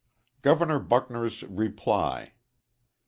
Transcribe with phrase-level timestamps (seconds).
[0.41, 2.33] _Governor Buckner's Reply.